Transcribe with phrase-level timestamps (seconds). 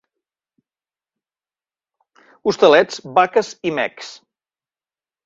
[2.53, 4.11] Hostalets, vaques i mecs.